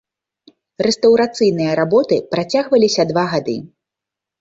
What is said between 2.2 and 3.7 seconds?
працягваліся два гады.